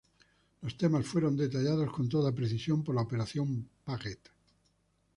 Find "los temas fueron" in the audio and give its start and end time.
0.63-1.37